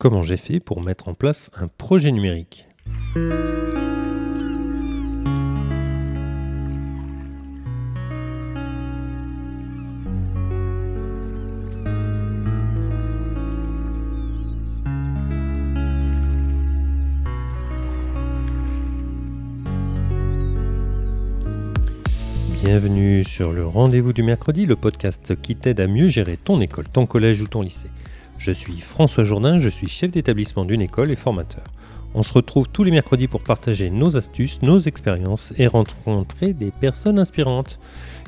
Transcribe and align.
comment 0.00 0.22
j'ai 0.22 0.38
fait 0.38 0.60
pour 0.60 0.80
mettre 0.80 1.08
en 1.08 1.14
place 1.14 1.50
un 1.60 1.68
projet 1.68 2.10
numérique. 2.10 2.66
Bienvenue 22.62 23.24
sur 23.24 23.52
le 23.52 23.66
rendez-vous 23.66 24.14
du 24.14 24.22
mercredi, 24.22 24.64
le 24.64 24.76
podcast 24.76 25.38
qui 25.42 25.56
t'aide 25.56 25.80
à 25.80 25.86
mieux 25.86 26.06
gérer 26.06 26.38
ton 26.38 26.62
école, 26.62 26.88
ton 26.88 27.04
collège 27.04 27.42
ou 27.42 27.48
ton 27.48 27.60
lycée. 27.60 27.90
Je 28.40 28.52
suis 28.52 28.80
François 28.80 29.22
Jourdain, 29.22 29.58
je 29.58 29.68
suis 29.68 29.86
chef 29.90 30.12
d'établissement 30.12 30.64
d'une 30.64 30.80
école 30.80 31.10
et 31.10 31.16
formateur. 31.16 31.64
On 32.14 32.22
se 32.22 32.32
retrouve 32.32 32.70
tous 32.70 32.84
les 32.84 32.90
mercredis 32.90 33.28
pour 33.28 33.42
partager 33.42 33.90
nos 33.90 34.16
astuces, 34.16 34.62
nos 34.62 34.78
expériences 34.78 35.52
et 35.58 35.66
rencontrer 35.66 36.54
des 36.54 36.70
personnes 36.70 37.18
inspirantes. 37.18 37.78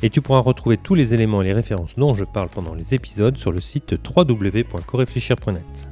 Et 0.02 0.10
tu 0.10 0.20
pourras 0.20 0.40
retrouver 0.40 0.76
tous 0.76 0.94
les 0.94 1.14
éléments 1.14 1.40
et 1.40 1.46
les 1.46 1.54
références 1.54 1.94
dont 1.96 2.12
je 2.12 2.26
parle 2.26 2.50
pendant 2.50 2.74
les 2.74 2.94
épisodes 2.94 3.38
sur 3.38 3.52
le 3.52 3.60
site 3.62 3.94
www.coréfléchir.net. 4.14 5.88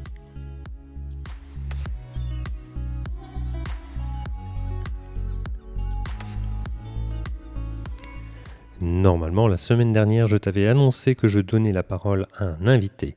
Normalement, 8.83 9.48
la 9.48 9.56
semaine 9.56 9.92
dernière, 9.92 10.27
je 10.27 10.37
t'avais 10.37 10.66
annoncé 10.66 11.14
que 11.14 11.27
je 11.27 11.41
donnais 11.41 11.73
la 11.73 11.83
parole 11.83 12.27
à 12.37 12.45
un 12.45 12.66
invité. 12.66 13.16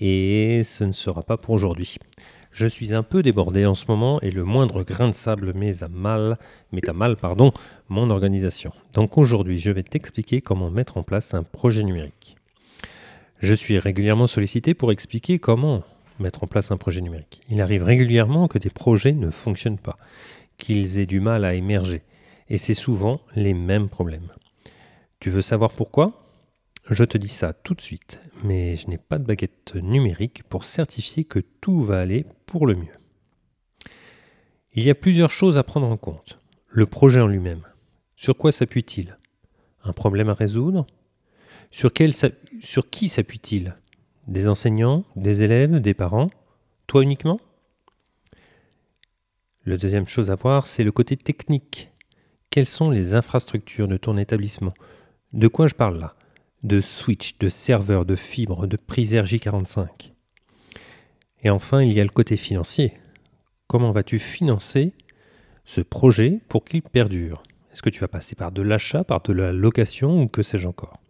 Et 0.00 0.62
ce 0.64 0.84
ne 0.84 0.92
sera 0.92 1.22
pas 1.22 1.36
pour 1.36 1.54
aujourd'hui. 1.54 1.98
Je 2.52 2.66
suis 2.66 2.92
un 2.92 3.02
peu 3.02 3.22
débordé 3.22 3.64
en 3.64 3.74
ce 3.74 3.86
moment 3.88 4.20
et 4.20 4.30
le 4.30 4.44
moindre 4.44 4.82
grain 4.82 5.08
de 5.08 5.14
sable 5.14 5.54
met 5.54 5.82
à 5.82 5.88
mal, 5.88 6.38
met 6.70 6.86
à 6.88 6.92
mal 6.92 7.16
pardon, 7.16 7.52
mon 7.88 8.10
organisation. 8.10 8.72
Donc 8.94 9.16
aujourd'hui, 9.16 9.58
je 9.58 9.70
vais 9.70 9.82
t'expliquer 9.82 10.42
comment 10.42 10.70
mettre 10.70 10.98
en 10.98 11.02
place 11.02 11.32
un 11.32 11.44
projet 11.44 11.82
numérique. 11.82 12.36
Je 13.38 13.54
suis 13.54 13.78
régulièrement 13.78 14.26
sollicité 14.26 14.74
pour 14.74 14.92
expliquer 14.92 15.38
comment 15.38 15.82
mettre 16.20 16.44
en 16.44 16.46
place 16.46 16.70
un 16.70 16.76
projet 16.76 17.00
numérique. 17.00 17.40
Il 17.48 17.60
arrive 17.62 17.82
régulièrement 17.84 18.48
que 18.48 18.58
des 18.58 18.70
projets 18.70 19.12
ne 19.12 19.30
fonctionnent 19.30 19.78
pas, 19.78 19.96
qu'ils 20.58 20.98
aient 20.98 21.06
du 21.06 21.20
mal 21.20 21.46
à 21.46 21.54
émerger. 21.54 22.02
Et 22.50 22.58
c'est 22.58 22.74
souvent 22.74 23.20
les 23.34 23.54
mêmes 23.54 23.88
problèmes. 23.88 24.30
Tu 25.20 25.30
veux 25.30 25.42
savoir 25.42 25.72
pourquoi? 25.72 26.21
Je 26.90 27.04
te 27.04 27.16
dis 27.16 27.28
ça 27.28 27.52
tout 27.52 27.74
de 27.74 27.80
suite, 27.80 28.20
mais 28.42 28.74
je 28.76 28.88
n'ai 28.88 28.98
pas 28.98 29.18
de 29.18 29.24
baguette 29.24 29.76
numérique 29.76 30.42
pour 30.42 30.64
certifier 30.64 31.24
que 31.24 31.38
tout 31.38 31.82
va 31.82 32.00
aller 32.00 32.26
pour 32.44 32.66
le 32.66 32.74
mieux. 32.74 32.96
Il 34.74 34.82
y 34.82 34.90
a 34.90 34.94
plusieurs 34.94 35.30
choses 35.30 35.58
à 35.58 35.62
prendre 35.62 35.86
en 35.86 35.96
compte. 35.96 36.38
Le 36.68 36.86
projet 36.86 37.20
en 37.20 37.28
lui-même. 37.28 37.62
Sur 38.16 38.36
quoi 38.36 38.50
s'appuie-t-il? 38.50 39.16
Un 39.84 39.92
problème 39.92 40.28
à 40.28 40.34
résoudre? 40.34 40.86
Sur, 41.70 41.92
qui 41.92 43.08
s'appuie-t-il? 43.08 43.76
Des 44.26 44.48
enseignants, 44.48 45.04
des 45.14 45.42
élèves, 45.42 45.80
des 45.80 45.94
parents? 45.94 46.30
Toi 46.88 47.02
uniquement? 47.02 47.40
La 49.66 49.76
deuxième 49.76 50.08
chose 50.08 50.30
à 50.30 50.34
voir, 50.34 50.66
c'est 50.66 50.84
le 50.84 50.92
côté 50.92 51.16
technique. 51.16 51.90
Quelles 52.50 52.66
sont 52.66 52.90
les 52.90 53.14
infrastructures 53.14 53.88
de 53.88 53.96
ton 53.96 54.16
établissement? 54.16 54.74
De 55.32 55.46
quoi 55.48 55.68
je 55.68 55.74
parle 55.74 55.98
là? 55.98 56.16
De 56.62 56.80
switch, 56.80 57.38
de 57.38 57.48
serveur, 57.48 58.04
de 58.04 58.14
fibre, 58.14 58.66
de 58.66 58.76
prise 58.76 59.14
RJ45. 59.14 60.12
Et 61.42 61.50
enfin, 61.50 61.82
il 61.82 61.92
y 61.92 62.00
a 62.00 62.04
le 62.04 62.10
côté 62.10 62.36
financier. 62.36 62.94
Comment 63.66 63.90
vas-tu 63.90 64.18
financer 64.18 64.94
ce 65.64 65.80
projet 65.80 66.40
pour 66.48 66.64
qu'il 66.64 66.82
perdure? 66.82 67.42
Est-ce 67.72 67.82
que 67.82 67.90
tu 67.90 68.00
vas 68.00 68.08
passer 68.08 68.34
par 68.34 68.52
de 68.52 68.62
l'achat, 68.62 69.02
par 69.02 69.22
de 69.22 69.32
la 69.32 69.52
location 69.52 70.22
ou 70.22 70.28
que 70.28 70.42
sais-je 70.42 70.68
encore? 70.68 71.00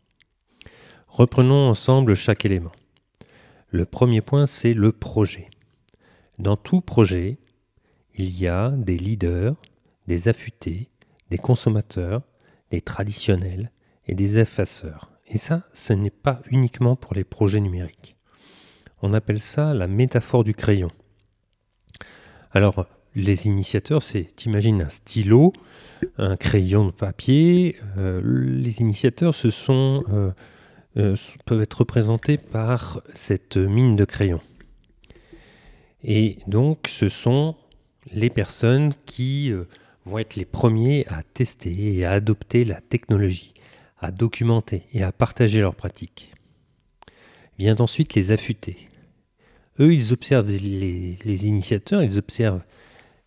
Reprenons 1.08 1.68
ensemble 1.68 2.14
chaque 2.14 2.46
élément. 2.46 2.72
Le 3.68 3.84
premier 3.84 4.22
point, 4.22 4.46
c'est 4.46 4.74
le 4.74 4.92
projet. 4.92 5.50
Dans 6.38 6.56
tout 6.56 6.80
projet, 6.80 7.38
il 8.14 8.30
y 8.38 8.46
a 8.48 8.70
des 8.70 8.96
leaders, 8.96 9.56
des 10.06 10.28
affûtés, 10.28 10.88
des 11.30 11.38
consommateurs, 11.38 12.22
des 12.70 12.80
traditionnels, 12.80 13.70
et 14.06 14.14
des 14.14 14.38
effaceurs. 14.38 15.11
Et 15.32 15.38
ça, 15.38 15.62
ce 15.72 15.94
n'est 15.94 16.10
pas 16.10 16.42
uniquement 16.50 16.94
pour 16.94 17.14
les 17.14 17.24
projets 17.24 17.60
numériques. 17.60 18.16
On 19.00 19.14
appelle 19.14 19.40
ça 19.40 19.72
la 19.72 19.86
métaphore 19.86 20.44
du 20.44 20.54
crayon. 20.54 20.90
Alors, 22.52 22.86
les 23.14 23.46
initiateurs, 23.46 24.02
c'est, 24.02 24.28
t'imagines 24.36 24.82
un 24.82 24.88
stylo, 24.90 25.54
un 26.18 26.36
crayon 26.36 26.84
de 26.84 26.90
papier. 26.90 27.76
Euh, 27.96 28.20
les 28.24 28.80
initiateurs, 28.80 29.34
ce 29.34 29.48
sont, 29.48 30.04
euh, 30.12 30.30
euh, 30.98 31.16
peuvent 31.46 31.62
être 31.62 31.78
représentés 31.80 32.36
par 32.36 33.00
cette 33.14 33.56
mine 33.56 33.96
de 33.96 34.04
crayon. 34.04 34.40
Et 36.04 36.38
donc, 36.46 36.88
ce 36.88 37.08
sont 37.08 37.56
les 38.12 38.28
personnes 38.28 38.92
qui 39.06 39.52
vont 40.04 40.18
être 40.18 40.34
les 40.34 40.44
premiers 40.44 41.06
à 41.08 41.22
tester 41.22 41.96
et 41.96 42.04
à 42.04 42.12
adopter 42.12 42.64
la 42.64 42.80
technologie 42.80 43.51
à 44.02 44.10
documenter 44.10 44.82
et 44.92 45.02
à 45.02 45.12
partager 45.12 45.60
leurs 45.60 45.76
pratiques. 45.76 46.32
Vient 47.58 47.76
ensuite 47.78 48.14
les 48.14 48.32
affûter. 48.32 48.88
Eux, 49.80 49.94
ils 49.94 50.12
observent 50.12 50.48
les, 50.48 51.46
initiateurs, 51.46 52.02
ils 52.02 52.18
observent 52.18 52.64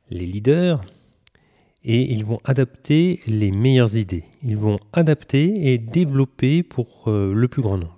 les 0.09 0.25
leaders 0.25 0.83
et 1.83 2.01
ils 2.11 2.25
vont 2.25 2.39
adapter 2.43 3.21
les 3.25 3.51
meilleures 3.51 3.95
idées. 3.95 4.25
Ils 4.43 4.57
vont 4.57 4.79
adapter 4.93 5.71
et 5.71 5.77
développer 5.77 6.61
pour 6.61 7.07
euh, 7.07 7.33
le 7.33 7.47
plus 7.47 7.61
grand 7.61 7.77
nombre. 7.77 7.95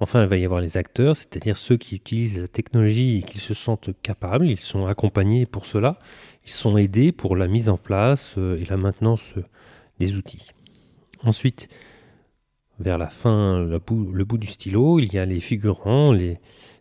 Enfin, 0.00 0.22
il 0.22 0.28
va 0.28 0.36
y 0.36 0.44
avoir 0.44 0.60
les 0.60 0.76
acteurs, 0.76 1.16
c'est-à-dire 1.16 1.56
ceux 1.56 1.76
qui 1.76 1.94
utilisent 1.94 2.40
la 2.40 2.48
technologie 2.48 3.18
et 3.18 3.22
qui 3.22 3.38
se 3.38 3.54
sentent 3.54 3.90
capables, 4.02 4.48
ils 4.48 4.60
sont 4.60 4.86
accompagnés 4.86 5.46
pour 5.46 5.66
cela, 5.66 5.98
ils 6.44 6.50
sont 6.50 6.76
aidés 6.76 7.12
pour 7.12 7.36
la 7.36 7.48
mise 7.48 7.68
en 7.68 7.78
place 7.78 8.34
euh, 8.38 8.60
et 8.60 8.64
la 8.66 8.76
maintenance 8.76 9.34
euh, 9.36 9.44
des 9.98 10.14
outils. 10.14 10.50
Ensuite, 11.24 11.68
vers 12.78 12.98
la 12.98 13.08
fin, 13.08 13.60
le 13.60 13.78
bout, 13.78 14.38
du 14.38 14.46
stylo, 14.46 14.98
il 14.98 15.12
y 15.12 15.18
a 15.18 15.24
les 15.24 15.40
figurants, 15.40 16.16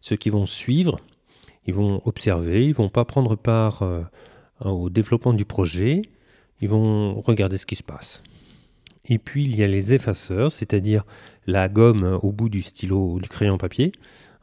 ceux 0.01 0.15
qui 0.15 0.29
vont 0.29 0.45
suivre. 0.45 0.99
Ils 1.65 1.73
vont 1.73 2.01
observer, 2.05 2.65
ils 2.65 2.69
ne 2.69 2.75
vont 2.75 2.89
pas 2.89 3.05
prendre 3.05 3.35
part 3.35 3.83
euh, 3.83 4.03
au 4.59 4.89
développement 4.89 5.33
du 5.33 5.45
projet, 5.45 6.01
ils 6.59 6.67
vont 6.67 7.21
regarder 7.21 7.57
ce 7.57 7.65
qui 7.65 7.75
se 7.75 7.83
passe. 7.83 8.21
Et 9.07 9.17
puis 9.17 9.45
il 9.45 9.55
y 9.55 9.63
a 9.63 9.67
les 9.67 9.93
effaceurs, 9.93 10.51
c'est-à-dire 10.51 11.05
la 11.45 11.69
gomme 11.69 12.19
au 12.21 12.31
bout 12.31 12.49
du 12.49 12.61
stylo 12.61 13.19
du 13.21 13.29
crayon 13.29 13.57
papier. 13.57 13.93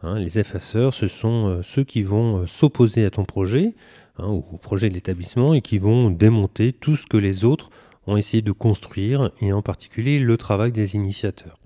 Hein, 0.03 0.19
les 0.19 0.38
effaceurs, 0.38 0.94
ce 0.94 1.09
sont 1.09 1.49
euh, 1.49 1.62
ceux 1.62 1.84
qui 1.84 2.03
vont 2.03 2.38
euh, 2.38 2.47
s'opposer 2.47 3.05
à 3.05 3.11
ton 3.11 3.25
projet, 3.25 3.75
hein, 4.19 4.28
au 4.28 4.41
projet 4.56 4.88
de 4.88 4.94
l'établissement, 4.94 5.53
et 5.53 5.61
qui 5.61 5.77
vont 5.77 6.11
démonter 6.11 6.72
tout 6.72 6.97
ce 6.97 7.06
que 7.06 7.19
les 7.19 7.44
autres 7.44 7.69
ont 8.10 8.16
essayé 8.16 8.43
de 8.43 8.53
construire, 8.53 9.31
et 9.41 9.53
en 9.53 9.62
particulier 9.62 10.19
le 10.19 10.37
travail 10.37 10.72
des 10.72 10.94
initiateurs. 10.94 11.59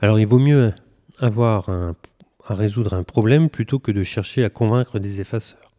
Alors 0.00 0.18
il 0.18 0.26
vaut 0.26 0.38
mieux 0.38 0.72
avoir 1.18 1.68
à 1.68 2.54
résoudre 2.54 2.94
un 2.94 3.04
problème 3.04 3.48
plutôt 3.48 3.78
que 3.78 3.92
de 3.92 4.02
chercher 4.02 4.44
à 4.44 4.50
convaincre 4.50 4.98
des 4.98 5.20
effaceurs. 5.20 5.72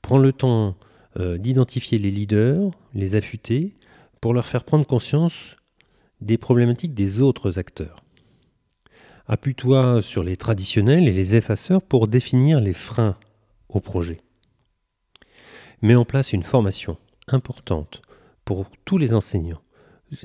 Prends 0.00 0.18
le 0.18 0.32
temps 0.32 0.76
euh, 1.18 1.38
d'identifier 1.38 1.98
les 1.98 2.10
leaders, 2.10 2.70
les 2.94 3.14
affûter, 3.14 3.74
pour 4.20 4.34
leur 4.34 4.46
faire 4.46 4.64
prendre 4.64 4.86
conscience 4.86 5.56
des 6.20 6.38
problématiques 6.38 6.94
des 6.94 7.20
autres 7.20 7.58
acteurs. 7.58 8.02
Appuie-toi 9.26 10.02
sur 10.02 10.22
les 10.22 10.36
traditionnels 10.36 11.06
et 11.06 11.12
les 11.12 11.36
effaceurs 11.36 11.82
pour 11.82 12.08
définir 12.08 12.60
les 12.60 12.72
freins 12.72 13.16
au 13.68 13.80
projet. 13.80 14.20
Mets 15.80 15.94
en 15.94 16.04
place 16.04 16.32
une 16.32 16.42
formation 16.42 16.96
importante 17.34 18.02
pour 18.44 18.66
tous 18.84 18.98
les 18.98 19.14
enseignants, 19.14 19.62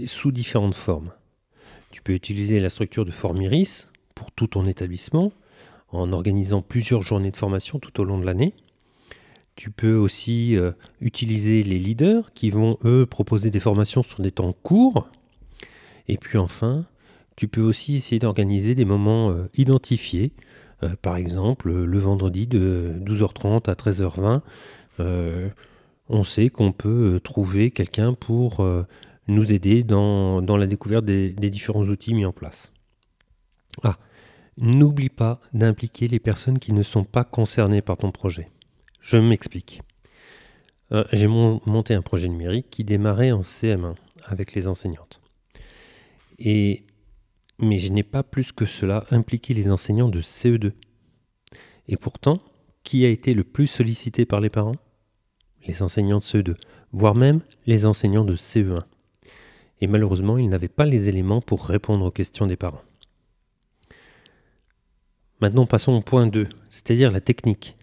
sous 0.06 0.32
différentes 0.32 0.76
formes. 0.76 1.12
Tu 1.92 2.02
peux 2.02 2.14
utiliser 2.14 2.60
la 2.60 2.70
structure 2.70 3.06
de 3.06 3.12
Formiris 3.12 3.88
pour 4.16 4.32
tout 4.32 4.48
ton 4.48 4.66
établissement, 4.66 5.32
en 5.92 6.12
organisant 6.12 6.62
plusieurs 6.62 7.02
journées 7.02 7.32
de 7.32 7.38
formation 7.38 7.80
tout 7.80 8.02
au 8.02 8.04
long 8.04 8.18
de 8.18 8.26
l'année. 8.26 8.54
Tu 9.56 9.72
peux 9.72 9.96
aussi 9.96 10.56
euh, 10.56 10.72
utiliser 11.02 11.64
les 11.64 11.80
leaders 11.80 12.34
qui 12.34 12.50
vont, 12.50 12.78
eux, 12.84 13.06
proposer 13.06 13.50
des 13.50 13.60
formations 13.60 14.04
sur 14.04 14.22
des 14.22 14.32
temps 14.32 14.54
courts. 14.54 15.08
Et 16.08 16.18
puis 16.18 16.38
enfin, 16.38 16.86
tu 17.36 17.48
peux 17.48 17.62
aussi 17.62 17.96
essayer 17.96 18.20
d'organiser 18.20 18.76
des 18.76 18.86
moments 18.86 19.32
euh, 19.32 19.50
identifiés, 19.56 20.32
euh, 20.84 20.96
par 21.02 21.16
exemple 21.16 21.72
le 21.72 22.00
vendredi 22.00 22.46
de 22.48 22.94
12h30 23.04 23.70
à 23.70 23.74
13h20 23.74 24.42
on 26.10 26.24
sait 26.24 26.50
qu'on 26.50 26.72
peut 26.72 27.16
euh, 27.16 27.20
trouver 27.20 27.72
quelqu'un 27.72 28.14
pour 28.14 28.62
euh, 28.62 28.84
nous 29.28 29.52
aider 29.52 29.84
dans, 29.84 30.42
la 30.42 30.68
découverte 30.68 31.06
des, 31.06 31.32
différents 31.34 31.84
outils 31.84 32.14
mis 32.14 32.26
en 32.26 32.32
place. 32.32 32.72
Ah, 33.84 33.98
N'oublie 34.58 35.10
pas 35.10 35.40
d'impliquer 35.54 36.08
les 36.08 36.20
personnes 36.20 36.60
qui 36.60 36.74
ne 36.74 36.82
sont 36.82 37.04
pas 37.04 37.24
concernées 37.24 37.82
par 37.82 37.98
ton 37.98 38.12
projet. 38.12 38.50
Je 39.02 39.18
m'explique. 39.18 39.82
Euh, 40.92 41.04
j'ai 41.12 41.28
monté 41.28 41.94
un 41.94 42.02
projet 42.02 42.28
numérique 42.28 42.70
qui 42.70 42.84
démarrait 42.84 43.32
en 43.32 43.42
CM1 43.42 43.96
avec 44.26 44.56
les 44.56 44.68
enseignantes. 44.68 45.22
Et, 46.40 46.86
mais 47.60 47.78
je 47.78 47.92
n'ai 47.92 48.04
pas 48.04 48.24
plus 48.24 48.52
que 48.52 48.66
cela 48.66 49.06
impliqué 49.12 49.54
les 49.54 49.70
enseignants 49.70 50.10
de 50.10 50.22
CE2. 50.22 50.72
Et 51.90 51.98
pourtant, 51.98 52.42
qui 52.84 53.06
a 53.06 53.10
été 53.10 53.34
le 53.34 53.44
plus 53.44 53.68
sollicité 53.68 54.26
par 54.26 54.40
les 54.40 54.50
parents? 54.50 54.76
Les 55.68 55.84
enseignants 55.84 56.20
de 56.20 56.24
CE2, 56.24 56.56
voire 56.92 57.14
même 57.14 57.42
les 57.66 57.86
enseignants 57.86 58.24
de 58.26 58.36
CE1. 58.36 58.80
Et 59.82 59.88
malheureusement, 59.88 60.38
ils 60.38 60.50
n'avaient 60.50 60.68
pas 60.68 60.86
les 60.86 61.10
éléments 61.10 61.42
pour 61.42 61.66
répondre 61.66 62.06
aux 62.06 62.12
questions 62.12 62.48
des 62.48 62.56
parents. 62.56 62.82
Maintenant, 65.40 65.68
passons 65.68 65.92
au 65.92 66.02
point 66.02 66.26
2, 66.26 66.48
c'est-à-dire 66.70 67.12
la 67.12 67.22
technique. 67.22 67.78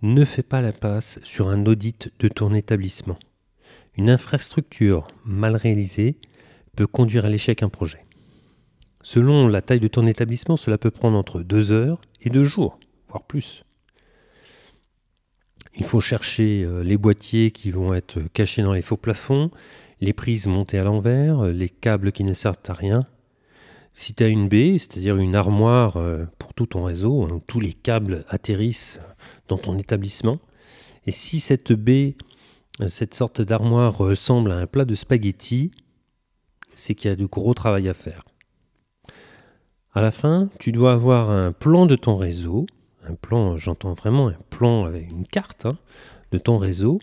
Ne 0.00 0.24
fais 0.24 0.42
pas 0.42 0.62
la 0.62 0.72
passe 0.72 1.18
sur 1.24 1.48
un 1.48 1.66
audit 1.66 2.10
de 2.20 2.28
ton 2.28 2.54
établissement. 2.54 3.18
Une 3.96 4.08
infrastructure 4.08 5.08
mal 5.24 5.56
réalisée 5.56 6.16
peut 6.76 6.86
conduire 6.86 7.26
à 7.26 7.28
l'échec 7.28 7.62
un 7.62 7.68
projet. 7.68 8.04
Selon 9.02 9.48
la 9.48 9.60
taille 9.60 9.80
de 9.80 9.88
ton 9.88 10.06
établissement, 10.06 10.56
cela 10.56 10.78
peut 10.78 10.90
prendre 10.90 11.18
entre 11.18 11.42
2 11.42 11.72
heures 11.72 12.00
et 12.22 12.30
2 12.30 12.44
jours, 12.44 12.78
voire 13.08 13.24
plus. 13.24 13.64
Il 15.76 15.84
faut 15.84 16.00
chercher 16.00 16.64
euh, 16.64 16.82
les 16.82 16.96
boîtiers 16.96 17.50
qui 17.50 17.70
vont 17.70 17.94
être 17.94 18.20
cachés 18.32 18.62
dans 18.62 18.72
les 18.72 18.82
faux 18.82 18.96
plafonds, 18.96 19.50
les 20.00 20.12
prises 20.12 20.46
montées 20.46 20.78
à 20.78 20.84
l'envers, 20.84 21.44
les 21.44 21.68
câbles 21.68 22.12
qui 22.12 22.24
ne 22.24 22.32
servent 22.32 22.56
à 22.68 22.74
rien, 22.74 23.00
si 23.94 24.12
tu 24.12 24.24
as 24.24 24.28
une 24.28 24.48
baie, 24.48 24.76
c'est-à-dire 24.78 25.16
une 25.16 25.36
armoire 25.36 25.96
euh, 25.96 26.26
pour 26.38 26.52
tout 26.52 26.66
ton 26.66 26.82
réseau, 26.82 27.22
hein, 27.22 27.40
tous 27.46 27.60
les 27.60 27.72
câbles 27.72 28.24
atterrissent 28.28 29.00
dans 29.48 29.56
ton 29.56 29.78
établissement, 29.78 30.40
et 31.06 31.12
si 31.12 31.38
cette 31.40 31.72
baie, 31.72 32.16
euh, 32.80 32.88
cette 32.88 33.14
sorte 33.14 33.40
d'armoire 33.40 33.96
ressemble 33.96 34.50
à 34.50 34.56
un 34.56 34.66
plat 34.66 34.84
de 34.84 34.96
spaghettis, 34.96 35.70
c'est 36.74 36.96
qu'il 36.96 37.08
y 37.08 37.12
a 37.12 37.16
de 37.16 37.26
gros 37.26 37.54
travail 37.54 37.88
à 37.88 37.94
faire. 37.94 38.24
À 39.92 40.02
la 40.02 40.10
fin, 40.10 40.48
tu 40.58 40.72
dois 40.72 40.92
avoir 40.92 41.30
un 41.30 41.52
plan 41.52 41.86
de 41.86 41.94
ton 41.94 42.16
réseau, 42.16 42.66
un 43.08 43.14
plan, 43.14 43.56
j'entends 43.56 43.92
vraiment 43.92 44.28
un 44.28 44.36
plan 44.50 44.84
avec 44.84 45.10
une 45.10 45.26
carte 45.26 45.66
hein, 45.66 45.78
de 46.32 46.38
ton 46.38 46.58
réseau, 46.58 47.00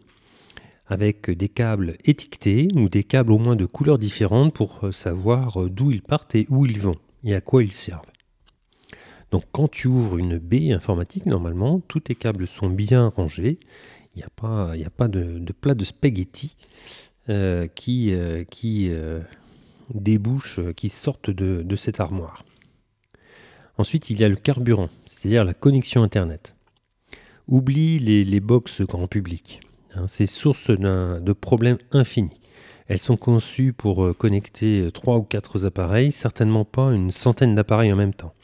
avec 0.88 1.30
des 1.30 1.50
câbles 1.50 1.96
étiquetés 2.04 2.68
ou 2.76 2.90
des 2.90 3.04
câbles 3.04 3.32
au 3.32 3.38
moins 3.38 3.56
de 3.56 3.66
couleurs 3.66 3.98
différentes 3.98 4.54
pour 4.54 4.80
euh, 4.84 4.92
savoir 4.92 5.62
euh, 5.62 5.70
d'où 5.70 5.92
ils 5.92 6.02
partent 6.02 6.36
et 6.36 6.46
où 6.50 6.66
ils 6.66 6.80
vont 6.80 6.98
et 7.24 7.34
à 7.34 7.42
quoi 7.42 7.64
ils 7.64 7.72
servent. 7.72 8.02
Donc 9.32 9.46
quand 9.54 9.70
tu 9.70 9.88
ouvres 9.88 10.18
une 10.18 10.38
baie 10.38 10.74
informatique, 10.74 11.26
normalement, 11.26 11.80
tous 11.88 12.02
tes 12.02 12.16
câbles 12.16 12.48
sont 12.48 12.70
bien 12.70 13.08
rangés. 13.08 13.60
Il 14.16 14.18
n'y 14.18 14.24
a 14.24 14.30
pas, 14.36 14.74
a 14.74 14.90
pas 14.90 15.08
de, 15.08 15.40
plat 15.54 15.74
de 15.74 15.86
spaghetti 15.86 16.58
euh, 17.30 17.68
qui, 17.68 18.14
qui 18.50 18.92
débouche, 19.94 20.60
qui 20.76 20.90
sortent 20.90 21.30
de, 21.30 21.76
cette 21.78 22.02
armoire. 22.02 22.44
Ensuite, 23.82 24.12
il 24.12 24.20
y 24.20 24.24
a 24.24 24.30
le 24.30 24.36
carburant, 24.36 24.90
c'est-à-dire 25.08 25.44
la 25.44 25.56
connexion 25.56 26.04
Internet. 26.04 26.56
Oublie 27.48 27.98
les, 27.98 28.24
les 28.24 28.40
box 28.40 28.84
grand 28.84 29.08
public. 29.08 29.60
Hein, 29.96 30.06
c'est 30.08 30.28
source 30.28 30.70
de 30.70 31.34
problèmes 31.34 31.80
infinis. 31.92 32.30
Elles 32.88 33.00
sont 33.00 33.18
conçues 33.18 33.74
pour 33.74 34.06
euh, 34.06 34.14
connecter 34.14 34.82
euh, 34.82 34.92
trois 34.92 35.18
ou 35.18 35.24
quatre 35.24 35.66
appareils, 35.66 36.12
certainement 36.12 36.64
pas 36.64 36.92
une 36.92 37.10
centaine 37.10 37.56
d'appareils 37.56 37.92
en 37.92 37.96
même 37.96 38.14
temps. 38.14 38.36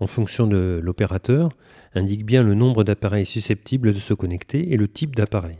En 0.00 0.08
fonction 0.08 0.48
de 0.48 0.80
l'opérateur, 0.82 1.50
indique 1.94 2.26
bien 2.26 2.42
le 2.42 2.54
nombre 2.54 2.82
d'appareils 2.82 3.26
susceptibles 3.26 3.94
de 3.94 4.00
se 4.00 4.14
connecter 4.14 4.72
et 4.72 4.76
le 4.76 4.88
type 4.88 5.14
d'appareil. 5.14 5.58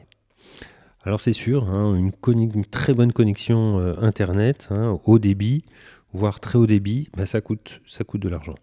Alors 1.05 1.21
c'est 1.21 1.33
sûr, 1.33 1.69
hein, 1.69 1.95
une, 1.95 2.65
très 2.65 2.93
bonne 2.93 3.13
connexion 3.13 3.79
euh, 3.79 3.95
Internet, 4.01 4.67
hein, 4.73 4.99
haut 5.05 5.21
débit, 5.21 5.65
voire 6.13 6.41
très 6.41 6.59
haut 6.59 6.67
débit, 6.67 7.09
bah, 7.17 7.25
ça, 7.25 7.41
coûte, 7.41 7.83
ça 7.87 8.03
coûte 8.03 8.23
de 8.23 8.29
l'argent. 8.29 8.57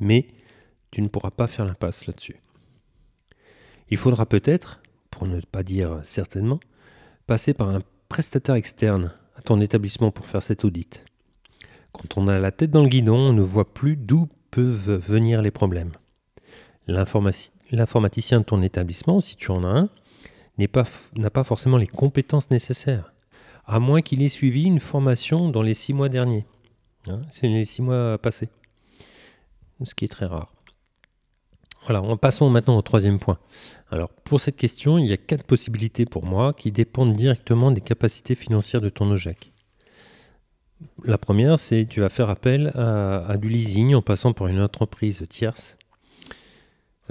Mais 0.00 0.28
tu 0.90 1.02
ne 1.02 1.08
pourras 1.08 1.30
pas 1.30 1.46
faire 1.46 1.64
l'impasse 1.64 2.06
là-dessus. 2.06 2.40
Il 3.90 3.96
faudra 3.96 4.26
peut-être, 4.26 4.80
pour 5.10 5.26
ne 5.26 5.40
pas 5.40 5.62
dire 5.62 6.00
certainement, 6.02 6.60
passer 7.26 7.54
par 7.54 7.68
un 7.68 7.82
prestataire 8.08 8.54
externe 8.54 9.12
à 9.36 9.42
ton 9.42 9.60
établissement 9.60 10.10
pour 10.10 10.26
faire 10.26 10.42
cet 10.42 10.64
audit. 10.64 11.04
Quand 11.92 12.18
on 12.18 12.28
a 12.28 12.38
la 12.38 12.52
tête 12.52 12.70
dans 12.70 12.82
le 12.82 12.88
guidon, 12.88 13.16
on 13.16 13.32
ne 13.32 13.42
voit 13.42 13.72
plus 13.72 13.96
d'où 13.96 14.28
peuvent 14.50 14.96
venir 14.96 15.42
les 15.42 15.50
problèmes. 15.50 15.92
L'informaticien 16.86 18.40
de 18.40 18.44
ton 18.44 18.62
établissement, 18.62 19.20
si 19.20 19.36
tu 19.36 19.50
en 19.50 19.64
as 19.64 19.68
un, 19.68 19.88
n'a 20.58 21.30
pas, 21.30 21.44
forcément 21.44 21.76
les 21.76 21.86
compétences 21.86 22.50
nécessaires, 22.50 23.12
à 23.66 23.78
moins 23.78 24.02
qu'il 24.02 24.22
ait 24.22 24.28
suivi 24.28 24.64
une 24.64 24.80
formation 24.80 25.50
dans 25.50 25.62
les 25.62 25.74
six 25.74 25.94
mois 25.94 26.08
derniers. 26.08 26.46
Hein, 27.06 27.20
c'est 27.30 27.48
les 27.48 27.64
six 27.64 27.82
mois 27.82 28.18
passés. 28.18 28.48
Ce 29.84 29.94
qui 29.94 30.04
est 30.04 30.08
très 30.08 30.26
rare. 30.26 30.52
Voilà, 31.88 32.02
passons 32.16 32.50
maintenant 32.50 32.76
au 32.76 32.82
troisième 32.82 33.18
point. 33.18 33.38
Alors, 33.90 34.10
pour 34.10 34.40
cette 34.40 34.56
question, 34.56 34.98
il 34.98 35.06
y 35.06 35.12
a 35.12 35.16
quatre 35.16 35.44
possibilités 35.44 36.04
pour 36.04 36.24
moi 36.26 36.52
qui 36.52 36.70
dépendent 36.70 37.14
directement 37.14 37.70
des 37.70 37.80
capacités 37.80 38.34
financières 38.34 38.82
de 38.82 38.90
ton 38.90 39.10
OJEC. 39.10 39.52
La 41.04 41.16
première, 41.16 41.58
c'est 41.58 41.86
tu 41.86 42.00
vas 42.00 42.08
faire 42.08 42.28
appel 42.28 42.72
à, 42.74 43.36
du 43.38 43.48
leasing 43.48 43.94
en 43.94 44.02
passant 44.02 44.32
par 44.32 44.48
une 44.48 44.60
entreprise 44.60 45.24
tierce. 45.28 45.78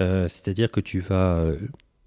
Euh, 0.00 0.28
c'est-à-dire 0.28 0.70
que 0.70 0.80
tu 0.80 1.00
vas, 1.00 1.38
euh, 1.38 1.58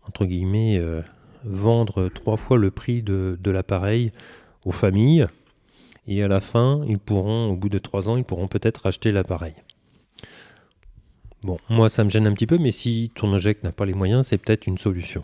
entre 0.08 0.26
guillemets, 0.26 0.78
euh, 0.78 1.02
vendre 1.44 2.08
trois 2.08 2.38
fois 2.38 2.58
le 2.58 2.72
prix 2.72 3.04
de, 3.04 3.38
de 3.40 3.52
l'appareil 3.52 4.12
aux 4.64 4.72
familles. 4.72 5.28
Et 6.08 6.24
à 6.24 6.28
la 6.28 6.40
fin, 6.40 6.84
ils 6.88 7.00
pourront, 7.00 7.50
au 7.50 7.56
bout 7.58 7.70
de 7.70 7.78
trois 7.78 8.10
ans, 8.10 8.16
ils 8.16 8.24
pourront 8.24 8.48
peut-être 8.48 8.86
acheter 8.86 9.12
l'appareil. 9.12 9.56
Bon, 11.44 11.58
moi 11.70 11.90
ça 11.90 12.04
me 12.04 12.10
gêne 12.10 12.28
un 12.28 12.34
petit 12.34 12.48
peu, 12.48 12.58
mais 12.58 12.72
si 12.72 13.12
ton 13.16 13.34
OJEC 13.34 13.64
n'a 13.64 13.72
pas 13.72 13.86
les 13.86 13.94
moyens, 13.94 14.28
c'est 14.28 14.38
peut-être 14.38 14.68
une 14.68 14.78
solution. 14.78 15.24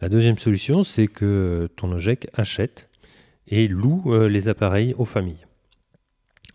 La 0.00 0.08
deuxième 0.08 0.38
solution, 0.38 0.82
c'est 0.82 1.08
que 1.08 1.68
ton 1.76 1.92
OJEC 1.92 2.28
achète 2.34 2.88
et 3.48 3.68
loue 3.68 4.02
euh, 4.06 4.28
les 4.28 4.48
appareils 4.48 4.94
aux 4.96 5.04
familles. 5.04 5.46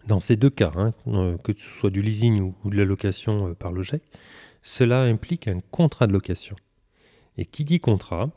Dans 0.07 0.19
ces 0.19 0.35
deux 0.35 0.49
cas, 0.49 0.71
hein, 0.75 0.93
euh, 1.07 1.37
que 1.37 1.51
ce 1.53 1.69
soit 1.69 1.89
du 1.89 2.01
leasing 2.01 2.53
ou, 2.63 2.69
de 2.69 2.77
la 2.77 2.85
location 2.85 3.49
euh, 3.49 3.53
par 3.53 3.71
l'OJEC, 3.71 4.01
cela 4.61 5.01
implique 5.03 5.47
un 5.47 5.59
contrat 5.59 6.07
de 6.07 6.13
location. 6.13 6.55
Et 7.37 7.45
qui 7.45 7.63
dit 7.63 7.79
contrat 7.79 8.31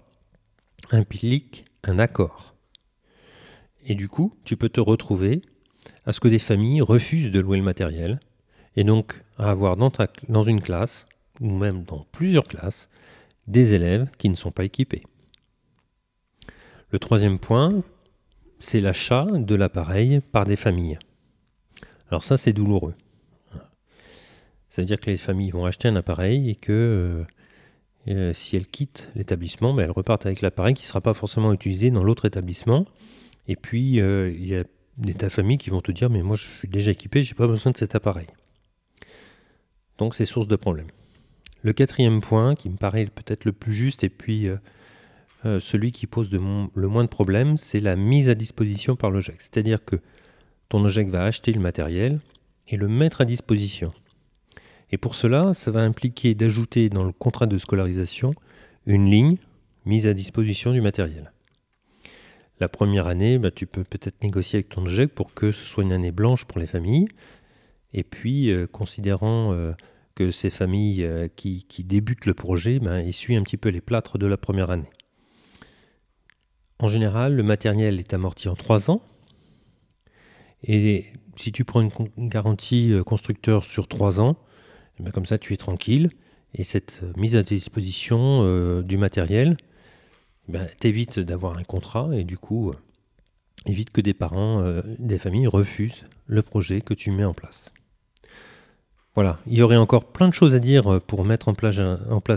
implique 0.91 1.65
un 1.85 1.99
accord. 1.99 2.55
Et 3.85 3.95
du 3.95 4.09
coup, 4.09 4.35
tu 4.45 4.57
peux 4.57 4.69
te 4.69 4.81
retrouver 4.81 5.43
à 6.05 6.13
ce 6.13 6.21
que 6.21 6.29
des 6.29 6.39
familles 6.39 6.83
refusent 6.83 7.31
de 7.31 7.41
louer 7.41 7.57
le 7.57 7.65
matériel 7.65 8.21
et 8.77 8.85
donc 8.85 9.23
à 9.39 9.51
avoir 9.51 9.77
dans, 9.77 10.43
une 10.43 10.61
classe, 10.61 11.07
ou 11.41 11.51
même 11.51 11.85
dans 11.85 12.07
plusieurs 12.13 12.47
classes, 12.47 12.89
des 13.47 13.75
élèves 13.75 14.09
qui 14.19 14.29
ne 14.29 14.35
sont 14.35 14.53
pas 14.53 14.65
équipés. 14.65 15.03
Le 16.91 16.99
troisième 16.99 17.39
point, 17.39 17.83
c'est 18.59 18.81
l'achat 18.81 19.27
de 19.27 19.55
l'appareil 19.55 20.21
par 20.33 20.45
des 20.45 20.57
familles. 20.57 20.99
Alors 22.11 22.23
ça, 22.23 22.37
c'est 22.37 22.53
douloureux. 22.53 22.95
C'est-à-dire 24.69 25.01
que 25.01 25.11
les 25.11 25.17
familles 25.17 25.51
vont 25.51 25.65
acheter 25.65 25.89
un 25.89 25.97
appareil 25.97 26.51
et 26.51 26.55
que 26.55 26.73
euh, 26.73 27.25
euh, 28.09 28.33
si 28.33 28.57
elles 28.57 28.67
quittent 28.67 29.11
l'établissement, 29.15 29.75
ben, 29.75 29.85
elles 29.85 29.91
repartent 29.91 30.27
avec 30.27 30.43
l'appareil 30.43 30.75
qui 30.75 30.85
ne 30.85 30.89
sera 30.89 31.01
pas 31.01 31.15
forcément 31.15 31.53
utilisé 31.53 31.91
dans 31.91 32.05
l'autre 32.05 32.25
établissement. 32.25 32.87
Et 33.49 33.57
puis, 33.57 34.01
euh, 34.01 34.31
il 34.33 34.47
y 34.47 34.55
a 34.55 34.65
des 34.97 35.15
tas 35.15 35.27
de 35.27 35.33
familles 35.33 35.59
qui 35.59 35.71
vont 35.71 35.81
te 35.81 35.91
dire, 35.91 36.11
mais 36.11 36.23
moi 36.23 36.37
je 36.37 36.47
suis 36.47 36.69
déjà 36.69 36.91
équipé, 36.91 37.23
je 37.23 37.33
n'ai 37.33 37.37
pas 37.37 37.47
besoin 37.47 37.73
de 37.73 37.77
cet 37.77 37.95
appareil. 37.95 38.27
Donc 40.01 40.15
c'est 40.15 40.25
source 40.25 40.49
de 40.49 40.57
problème. 40.57 40.87
Le 41.63 41.75
quatrième 41.75 42.23
point, 42.23 42.55
qui 42.55 42.71
me 42.71 42.77
paraît 42.77 43.05
peut-être 43.05 43.45
le 43.45 43.53
plus 43.53 43.75
juste 43.75 44.03
et 44.03 44.09
puis 44.09 44.49
euh, 44.49 44.57
euh, 45.45 45.61
celui 45.61 45.93
qui 45.93 46.07
pose 46.07 46.31
le 46.33 46.89
moins 46.89 47.05
de 47.05 47.09
problèmes, 47.09 47.59
c'est 47.59 47.81
la 47.81 47.97
mise 47.97 48.31
à 48.31 48.35
disposition 48.35 48.97
par 48.97 49.11
l'OGEC. 49.11 49.43
C'est-à-dire 49.43 49.85
que 49.85 49.97
ton 50.71 50.83
OGEC 50.83 51.11
va 51.11 51.25
acheter 51.25 51.53
le 51.53 51.61
matériel 51.61 52.19
et 52.69 52.79
le 52.79 52.89
mettre 52.89 53.21
à 53.21 53.27
disposition. 53.27 53.93
Et 54.91 54.97
pour 54.97 55.15
cela, 55.15 55.53
ça 55.53 55.71
va 55.71 55.83
impliquer 55.83 56.35
d'ajouter 56.35 56.89
dans 56.89 57.05
le 57.05 57.13
contrat 57.13 57.47
de 57.47 57.59
scolarisation 57.59 58.35
une 58.87 59.05
ligne 59.05 59.37
mise 59.85 60.07
à 60.07 60.15
disposition 60.15 60.73
du 60.73 60.81
matériel. 60.81 61.31
La 62.59 62.71
première 62.71 63.07
année, 63.07 63.39
bah, 63.39 63.51
tu 63.51 63.67
peux 63.67 63.85
peut-être 63.85 64.23
négocier 64.23 64.59
avec 64.59 64.71
ton 64.71 64.87
OGEC 64.87 65.15
pour 65.15 65.35
que 65.35 65.53
ce 65.53 65.63
soit 65.63 65.85
une 65.85 65.93
année 65.93 66.11
blanche 66.11 66.47
pour 66.47 66.59
les 66.59 66.67
familles. 66.67 67.09
Et 67.93 68.05
puis, 68.05 68.51
euh, 68.51 68.67
considérant 68.67 69.75
que 70.15 70.31
ces 70.31 70.51
familles 70.51 71.03
euh, 71.05 71.29
qui, 71.35 71.65
débutent 71.85 72.27
le 72.27 72.35
projet 72.35 72.79
ben, 72.79 72.99
essuient 72.99 73.37
un 73.37 73.43
petit 73.43 73.57
peu 73.57 73.71
les 73.71 73.81
plâtres 73.81 74.19
de 74.19 74.27
la 74.27 74.37
première 74.37 74.71
année. 74.71 74.91
En 76.79 76.89
général, 76.89 77.35
le 77.35 77.43
matériel 77.43 77.99
est 77.99 78.13
amorti 78.13 78.49
en 78.49 78.55
trois 78.55 78.91
ans. 78.91 79.03
Et 80.63 81.07
si 81.37 81.53
tu 81.53 81.65
prends 81.65 81.81
une 81.81 82.29
garantie 82.29 82.93
euh, 82.93 83.03
constructeur 83.03 83.65
sur 83.65 83.89
3 83.89 84.21
ans, 84.21 84.37
eh 84.99 85.05
ben, 85.05 85.11
comme 85.11 85.25
ça 85.25 85.39
tu 85.39 85.55
es 85.55 85.57
tranquille. 85.57 86.11
Et 86.53 86.65
cette 86.65 87.01
euh, 87.03 87.13
mise 87.17 87.35
à 87.35 87.43
disposition 87.43 88.83
du 88.83 88.99
matériel 88.99 89.57
eh 90.49 90.53
ben, 90.53 90.69
t'évite 90.81 91.19
d'avoir 91.19 91.57
un 91.57 91.65
contrat 91.65 92.11
et 92.13 92.25
du 92.25 92.37
coup 92.37 92.73
évite 93.65 93.91
que 93.91 94.03
des 94.03 94.15
parents, 94.15 94.63
des 94.99 95.19
familles 95.19 95.47
refusent 95.47 96.05
le 96.27 96.43
projet 96.43 96.83
que 96.83 96.93
tu 96.93 97.11
mets 97.11 97.25
en 97.25 97.35
place. 97.35 97.73
Voilà, 99.15 99.39
il 99.47 99.59
y 99.59 99.63
aurait 99.63 99.77
encore 99.77 100.05
plein 100.05 100.29
de 100.29 100.35
choses 100.35 100.55
à 100.55 100.61
dire 100.61 101.01
pour 101.07 101.25
mettre 101.25 101.49
en 101.49 101.55
place 101.55 101.79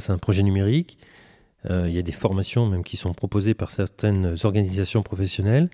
un, 0.09 0.17
projet 0.17 0.43
numérique. 0.43 0.97
il 1.69 1.91
y 1.91 1.99
a 1.99 2.01
des 2.01 2.11
formations 2.11 2.65
même 2.65 2.83
qui 2.83 2.97
sont 2.97 3.13
proposées 3.13 3.53
par 3.53 3.71
certaines 3.71 4.35
organisations 4.43 5.03
professionnelles. 5.03 5.69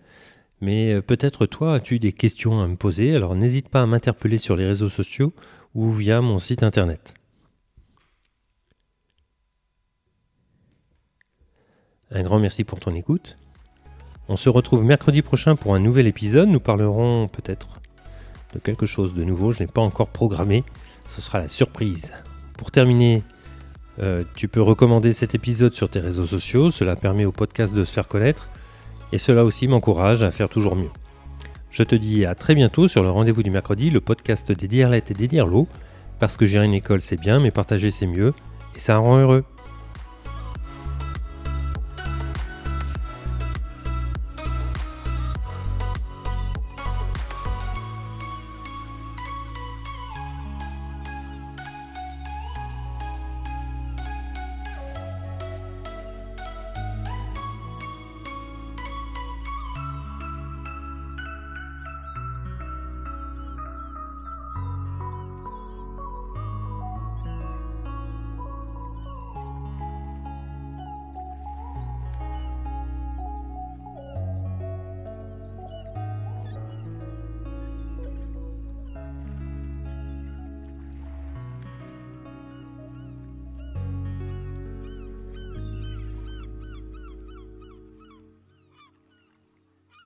Mais 0.62 0.94
euh, 0.94 1.02
peut-être 1.02 1.46
toi, 1.46 1.76
as-tu 1.76 2.00
des 2.00 2.12
questions 2.12 2.62
à 2.62 2.68
me 2.68 2.76
poser? 2.76 3.16
Alors 3.16 3.36
n'hésite 3.36 3.70
pas 3.70 3.82
à 3.82 3.86
m'interpeller 3.86 4.38
sur 4.38 4.56
les 4.56 4.66
réseaux 4.66 4.90
sociaux 4.90 5.34
ou 5.76 5.92
via 5.92 6.22
mon 6.22 6.40
site 6.40 6.64
internet. 6.64 7.14
Un 12.12 12.24
grand 12.24 12.40
merci 12.40 12.64
pour 12.64 12.80
ton 12.80 12.96
écoute. 12.96 13.38
On 14.28 14.36
se 14.36 14.50
retrouve 14.50 14.84
mercredi 14.84 15.22
prochain 15.22 15.56
pour 15.56 15.76
un 15.76 15.80
nouvel 15.80 16.08
épisode. 16.08 16.50
Nous 16.50 16.60
parlerons 16.60 17.28
peut-être 17.28 17.80
de 18.54 18.60
quelque 18.60 18.86
chose 18.86 19.14
de 19.14 19.24
nouveau. 19.24 19.52
Je 19.52 19.64
n'ai 19.64 19.68
pas 19.68 19.82
encore 19.82 20.10
programmé. 20.10 20.64
Ce 21.10 21.22
sera 21.22 21.40
la 21.40 21.48
surprise. 21.48 22.14
Pour 22.58 22.72
terminer, 22.72 23.24
euh, 24.00 24.24
tu 24.36 24.48
peux 24.48 24.62
recommander 24.62 25.12
cet 25.12 25.36
épisode 25.36 25.74
sur 25.74 25.90
tes 25.90 26.00
réseaux 26.00 26.28
sociaux. 26.28 26.72
Cela 26.72 26.96
permet 26.96 27.26
au 27.26 27.32
podcast 27.32 27.74
de 27.74 27.84
se 27.84 27.92
faire 27.92 28.08
connaître 28.08 28.48
et 29.12 29.18
cela 29.18 29.44
aussi 29.44 29.68
m'encourage 29.68 30.24
à 30.24 30.32
faire 30.32 30.50
toujours 30.50 30.76
mieux. 30.76 30.92
Je 31.72 31.84
te 31.84 31.96
dis 31.96 32.26
à 32.26 32.36
très 32.36 32.56
bientôt 32.56 32.88
sur 32.88 33.04
le 33.04 33.10
rendez-vous 33.10 33.44
du 33.44 33.50
mercredi, 33.50 33.90
le 33.90 34.02
podcast 34.02 34.52
des 34.52 34.68
Dirlettes 34.68 35.12
et 35.12 35.14
des 35.16 35.28
Dirlots, 35.28 35.68
parce 36.20 36.38
que 36.38 36.46
gérer 36.46 36.66
une 36.66 36.74
école 36.74 37.02
c'est 37.02 37.20
bien, 37.20 37.40
mais 37.40 37.52
partager 37.52 37.92
c'est 37.92 38.08
mieux, 38.08 38.34
et 38.76 38.80
ça 38.80 38.98
rend 38.98 39.18
heureux. 39.20 39.44